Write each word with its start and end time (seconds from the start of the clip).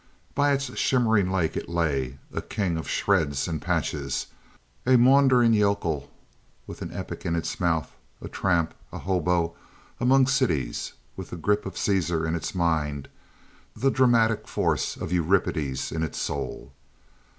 By 0.33 0.51
its 0.51 0.75
shimmering 0.79 1.29
lake 1.29 1.55
it 1.55 1.69
lay, 1.69 2.17
a 2.33 2.41
king 2.41 2.75
of 2.75 2.89
shreds 2.89 3.47
and 3.47 3.61
patches, 3.61 4.25
a 4.83 4.97
maundering 4.97 5.53
yokel 5.53 6.09
with 6.65 6.81
an 6.81 6.91
epic 6.91 7.23
in 7.23 7.35
its 7.35 7.59
mouth, 7.59 7.91
a 8.19 8.27
tramp, 8.27 8.73
a 8.91 8.97
hobo 8.97 9.55
among 9.99 10.25
cities, 10.25 10.93
with 11.15 11.29
the 11.29 11.37
grip 11.37 11.67
of 11.67 11.77
Caesar 11.77 12.25
in 12.27 12.33
its 12.33 12.55
mind, 12.55 13.09
the 13.75 13.91
dramatic 13.91 14.47
force 14.47 14.97
of 14.97 15.11
Euripides 15.11 15.91
in 15.91 16.01
its 16.01 16.17
soul. 16.19 16.73